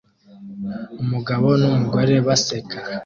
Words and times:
Umugabo 1.01 1.47
n'umugore 1.61 2.13
baseka 2.27 2.77